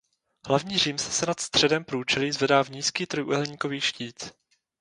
Hlavní 0.47 0.77
římsa 0.77 1.09
se 1.11 1.25
nad 1.25 1.39
středem 1.39 1.83
průčelí 1.85 2.31
zvedá 2.31 2.63
v 2.63 2.69
nízký 2.69 3.05
trojúhelníkový 3.05 3.81
štít. 3.81 4.33